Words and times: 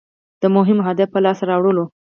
د 0.41 0.43
مهم 0.55 0.77
هدف 0.87 1.09
په 1.13 1.19
لاس 1.25 1.39
راوړل. 1.49 1.79